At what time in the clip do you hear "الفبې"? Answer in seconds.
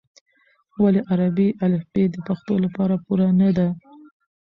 1.65-2.03